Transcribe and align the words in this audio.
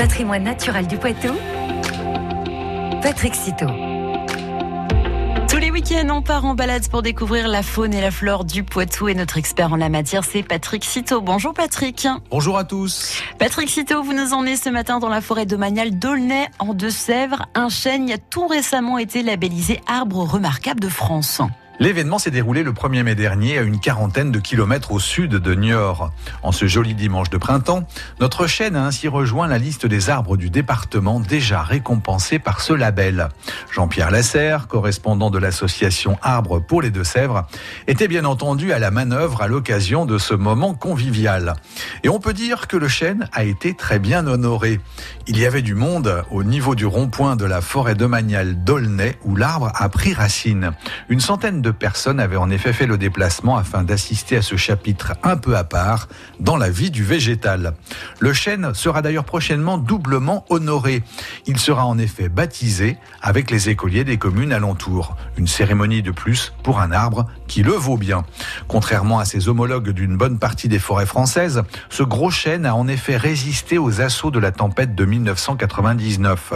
Patrimoine 0.00 0.44
naturel 0.44 0.86
du 0.86 0.96
Poitou, 0.96 1.28
Patrick 3.02 3.34
Citeau. 3.34 3.66
Tous 5.46 5.58
les 5.58 5.70
week-ends, 5.70 6.08
on 6.08 6.22
part 6.22 6.46
en 6.46 6.54
balade 6.54 6.88
pour 6.88 7.02
découvrir 7.02 7.48
la 7.48 7.62
faune 7.62 7.92
et 7.92 8.00
la 8.00 8.10
flore 8.10 8.46
du 8.46 8.64
Poitou 8.64 9.08
et 9.08 9.14
notre 9.14 9.36
expert 9.36 9.74
en 9.74 9.76
la 9.76 9.90
matière, 9.90 10.24
c'est 10.24 10.42
Patrick 10.42 10.84
Citeau. 10.86 11.20
Bonjour 11.20 11.52
Patrick. 11.52 12.08
Bonjour 12.30 12.56
à 12.56 12.64
tous. 12.64 13.22
Patrick 13.38 13.68
Citeau, 13.68 14.02
vous 14.02 14.14
nous 14.14 14.32
emmenez 14.32 14.56
ce 14.56 14.70
matin 14.70 15.00
dans 15.00 15.10
la 15.10 15.20
forêt 15.20 15.44
domaniale 15.44 15.90
d'Aulnay 15.98 16.48
en 16.58 16.72
Deux-Sèvres. 16.72 17.44
Un 17.54 17.68
chêne 17.68 18.10
a 18.10 18.16
tout 18.16 18.46
récemment 18.46 18.96
été 18.96 19.22
labellisé 19.22 19.82
arbre 19.86 20.24
remarquable 20.24 20.80
de 20.80 20.88
France. 20.88 21.42
L'événement 21.80 22.18
s'est 22.18 22.30
déroulé 22.30 22.62
le 22.62 22.72
1er 22.72 23.02
mai 23.04 23.14
dernier 23.14 23.56
à 23.56 23.62
une 23.62 23.80
quarantaine 23.80 24.30
de 24.30 24.38
kilomètres 24.38 24.92
au 24.92 25.00
sud 25.00 25.30
de 25.30 25.54
Niort. 25.54 26.12
En 26.42 26.52
ce 26.52 26.66
joli 26.66 26.94
dimanche 26.94 27.30
de 27.30 27.38
printemps, 27.38 27.88
notre 28.20 28.46
chaîne 28.46 28.76
a 28.76 28.84
ainsi 28.84 29.08
rejoint 29.08 29.46
la 29.46 29.56
liste 29.56 29.86
des 29.86 30.10
arbres 30.10 30.36
du 30.36 30.50
département 30.50 31.20
déjà 31.20 31.62
récompensés 31.62 32.38
par 32.38 32.60
ce 32.60 32.74
label. 32.74 33.30
Jean-Pierre 33.72 34.10
Lasserre, 34.10 34.68
correspondant 34.68 35.30
de 35.30 35.38
l'association 35.38 36.18
Arbres 36.20 36.60
pour 36.60 36.82
les 36.82 36.90
Deux-Sèvres, 36.90 37.46
était 37.86 38.08
bien 38.08 38.26
entendu 38.26 38.74
à 38.74 38.78
la 38.78 38.90
manœuvre 38.90 39.40
à 39.40 39.48
l'occasion 39.48 40.04
de 40.04 40.18
ce 40.18 40.34
moment 40.34 40.74
convivial. 40.74 41.54
Et 42.04 42.10
on 42.10 42.20
peut 42.20 42.34
dire 42.34 42.68
que 42.68 42.76
le 42.76 42.88
chêne 42.88 43.26
a 43.32 43.44
été 43.44 43.72
très 43.72 43.98
bien 43.98 44.26
honoré. 44.26 44.80
Il 45.26 45.38
y 45.38 45.46
avait 45.46 45.62
du 45.62 45.74
monde 45.74 46.24
au 46.30 46.44
niveau 46.44 46.74
du 46.74 46.84
rond-point 46.84 47.36
de 47.36 47.46
la 47.46 47.62
forêt 47.62 47.94
domaniale 47.94 48.62
d'Aulnay 48.64 49.16
où 49.24 49.34
l'arbre 49.34 49.72
a 49.74 49.88
pris 49.88 50.12
racine. 50.12 50.72
Une 51.08 51.20
centaine 51.20 51.62
de 51.62 51.69
personnes 51.72 52.20
avaient 52.20 52.36
en 52.36 52.50
effet 52.50 52.72
fait 52.72 52.86
le 52.86 52.98
déplacement 52.98 53.56
afin 53.56 53.82
d'assister 53.82 54.36
à 54.36 54.42
ce 54.42 54.56
chapitre 54.56 55.14
un 55.22 55.36
peu 55.36 55.56
à 55.56 55.64
part 55.64 56.08
dans 56.38 56.56
la 56.56 56.70
vie 56.70 56.90
du 56.90 57.04
végétal. 57.04 57.74
Le 58.18 58.32
chêne 58.32 58.74
sera 58.74 59.02
d'ailleurs 59.02 59.24
prochainement 59.24 59.78
doublement 59.78 60.44
honoré. 60.48 61.02
Il 61.46 61.58
sera 61.58 61.86
en 61.86 61.98
effet 61.98 62.28
baptisé 62.28 62.96
avec 63.22 63.50
les 63.50 63.68
écoliers 63.68 64.04
des 64.04 64.16
communes 64.16 64.52
alentours. 64.52 65.16
Une 65.36 65.46
cérémonie 65.46 66.02
de 66.02 66.10
plus 66.10 66.52
pour 66.62 66.80
un 66.80 66.92
arbre 66.92 67.26
qui 67.46 67.62
le 67.62 67.72
vaut 67.72 67.96
bien. 67.96 68.24
Contrairement 68.68 69.18
à 69.18 69.24
ses 69.24 69.48
homologues 69.48 69.90
d'une 69.90 70.16
bonne 70.16 70.38
partie 70.38 70.68
des 70.68 70.78
forêts 70.78 71.06
françaises, 71.06 71.62
ce 71.88 72.02
gros 72.02 72.30
chêne 72.30 72.66
a 72.66 72.74
en 72.74 72.88
effet 72.88 73.16
résisté 73.16 73.78
aux 73.78 74.00
assauts 74.00 74.30
de 74.30 74.38
la 74.38 74.52
tempête 74.52 74.94
de 74.94 75.04
1999. 75.04 76.54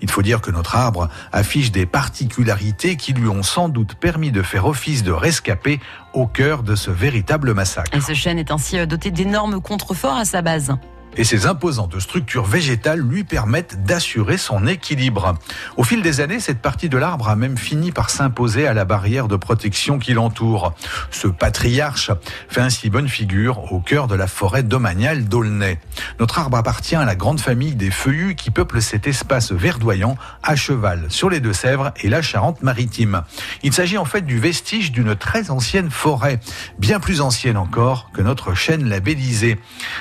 Il 0.00 0.10
faut 0.10 0.22
dire 0.22 0.40
que 0.40 0.50
notre 0.50 0.76
arbre 0.76 1.08
affiche 1.32 1.72
des 1.72 1.86
particularités 1.86 2.96
qui 2.96 3.12
lui 3.12 3.28
ont 3.28 3.42
sans 3.42 3.68
doute 3.68 3.94
permis 3.94 4.30
de 4.30 4.42
faire 4.42 4.55
office 4.64 5.02
de 5.02 5.12
rescapé 5.12 5.80
au 6.14 6.26
cœur 6.26 6.62
de 6.62 6.74
ce 6.74 6.90
véritable 6.90 7.52
massacre. 7.52 7.94
Et 7.94 8.00
ce 8.00 8.14
chêne 8.14 8.38
est 8.38 8.50
ainsi 8.50 8.86
doté 8.86 9.10
d'énormes 9.10 9.60
contreforts 9.60 10.16
à 10.16 10.24
sa 10.24 10.40
base 10.40 10.76
et 11.16 11.24
ses 11.24 11.46
imposantes 11.46 11.98
structures 11.98 12.44
végétales 12.44 13.00
lui 13.00 13.24
permettent 13.24 13.84
d'assurer 13.84 14.38
son 14.38 14.66
équilibre. 14.66 15.34
Au 15.76 15.84
fil 15.84 16.02
des 16.02 16.20
années, 16.20 16.40
cette 16.40 16.60
partie 16.60 16.88
de 16.88 16.98
l'arbre 16.98 17.28
a 17.28 17.36
même 17.36 17.56
fini 17.56 17.92
par 17.92 18.10
s'imposer 18.10 18.66
à 18.66 18.74
la 18.74 18.84
barrière 18.84 19.28
de 19.28 19.36
protection 19.36 19.98
qui 19.98 20.12
l'entoure. 20.12 20.74
Ce 21.10 21.28
patriarche 21.28 22.10
fait 22.48 22.60
ainsi 22.60 22.90
bonne 22.90 23.08
figure 23.08 23.72
au 23.72 23.80
cœur 23.80 24.06
de 24.06 24.14
la 24.14 24.26
forêt 24.26 24.62
domaniale 24.62 25.24
d'Aulnay. 25.24 25.78
Notre 26.20 26.38
arbre 26.38 26.56
appartient 26.56 26.96
à 26.96 27.04
la 27.04 27.14
grande 27.14 27.40
famille 27.40 27.74
des 27.74 27.90
feuillus 27.90 28.34
qui 28.34 28.50
peuplent 28.50 28.82
cet 28.82 29.06
espace 29.06 29.52
verdoyant 29.52 30.16
à 30.42 30.56
cheval 30.56 31.06
sur 31.08 31.30
les 31.30 31.40
Deux-Sèvres 31.40 31.92
et 32.02 32.08
la 32.08 32.22
Charente-Maritime. 32.22 33.22
Il 33.62 33.72
s'agit 33.72 33.98
en 33.98 34.04
fait 34.04 34.22
du 34.22 34.38
vestige 34.38 34.92
d'une 34.92 35.16
très 35.16 35.50
ancienne 35.50 35.90
forêt, 35.90 36.40
bien 36.78 37.00
plus 37.00 37.20
ancienne 37.20 37.56
encore 37.56 38.10
que 38.12 38.22
notre 38.22 38.54
chêne 38.54 38.88
labellisé. 38.88 39.58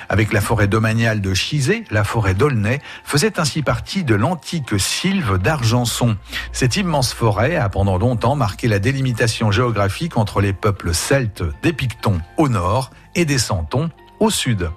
Avec 0.09 0.33
la 0.33 0.41
forêt 0.41 0.67
de 1.13 1.33
Chizé, 1.35 1.83
la 1.91 2.03
forêt 2.03 2.33
d'Aulnay, 2.33 2.81
faisait 3.03 3.39
ainsi 3.39 3.61
partie 3.61 4.03
de 4.03 4.15
l'antique 4.15 4.79
sylve 4.79 5.37
d'Argenson. 5.37 6.17
Cette 6.51 6.77
immense 6.77 7.13
forêt 7.13 7.55
a 7.55 7.69
pendant 7.69 7.97
longtemps 7.97 8.35
marqué 8.35 8.67
la 8.67 8.79
délimitation 8.79 9.51
géographique 9.51 10.17
entre 10.17 10.41
les 10.41 10.53
peuples 10.53 10.95
celtes 10.95 11.43
des 11.61 11.73
Pictons 11.73 12.19
au 12.37 12.49
nord 12.49 12.89
et 13.13 13.25
des 13.25 13.37
Santons 13.37 13.91
au 14.19 14.31
sud. 14.31 14.71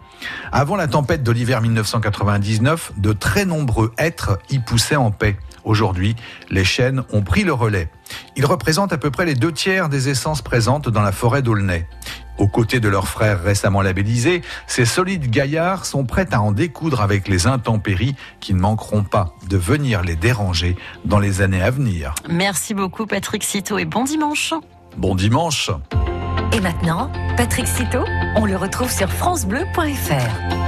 Avant 0.53 0.77
la 0.77 0.89
tempête 0.89 1.22
de 1.22 1.33
l'hiver 1.33 1.62
1999, 1.62 2.93
de 2.99 3.12
très 3.12 3.47
nombreux 3.47 3.93
êtres 3.97 4.39
y 4.50 4.59
poussaient 4.59 4.97
en 4.97 5.10
paix. 5.10 5.37
Aujourd'hui, 5.69 6.17
les 6.49 6.65
chênes 6.65 7.05
ont 7.12 7.21
pris 7.21 7.45
le 7.45 7.53
relais. 7.53 7.91
Ils 8.37 8.47
représentent 8.47 8.95
à 8.95 8.99
peu 8.99 9.11
près 9.11 9.27
les 9.27 9.34
deux 9.34 9.53
tiers 9.53 9.91
des 9.91 10.09
essences 10.09 10.41
présentes 10.41 10.89
dans 10.89 11.03
la 11.03 11.12
forêt 11.12 11.43
d'Aulnay. 11.43 11.87
Aux 12.39 12.49
côtés 12.49 12.81
de 12.81 12.89
leurs 12.89 13.06
frères 13.06 13.43
récemment 13.43 13.83
labellisés, 13.83 14.41
ces 14.67 14.87
solides 14.87 15.28
gaillards 15.28 15.84
sont 15.84 16.07
prêts 16.07 16.28
à 16.33 16.41
en 16.41 16.53
découdre 16.53 17.03
avec 17.03 17.28
les 17.28 17.47
intempéries 17.47 18.17
qui 18.41 18.55
ne 18.55 18.61
manqueront 18.61 19.03
pas 19.03 19.34
de 19.51 19.59
venir 19.59 20.01
les 20.03 20.17
déranger 20.17 20.75
dans 21.05 21.19
les 21.19 21.43
années 21.43 21.62
à 21.62 21.71
venir. 21.71 22.15
Merci 22.31 22.73
beaucoup 22.73 23.05
Patrick 23.05 23.45
Citeau 23.45 23.77
et 23.77 23.84
bon 23.84 24.05
dimanche. 24.05 24.55
Bon 24.97 25.15
dimanche. 25.15 25.71
Et 26.53 26.61
maintenant, 26.61 27.12
Patrick 27.37 27.67
Citeau, 27.67 28.05
on 28.37 28.47
le 28.47 28.57
retrouve 28.57 28.91
sur 28.91 29.11
francebleu.fr. 29.11 30.49